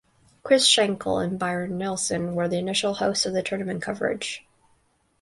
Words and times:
Chris 0.41 0.65
Schenkel 0.65 1.19
and 1.19 1.37
Byron 1.37 1.77
Nelson 1.77 2.33
were 2.33 2.47
the 2.47 2.57
initial 2.57 2.95
hosts 2.95 3.27
of 3.27 3.33
the 3.33 3.43
tournament 3.43 3.83
coverage. 3.83 4.43